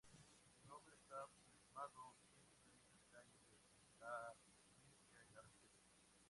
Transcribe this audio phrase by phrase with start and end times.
[0.57, 3.51] Su nombre esta plasmado en diferentes y calles de
[3.99, 4.33] la
[4.73, 5.69] Provincia y la Región.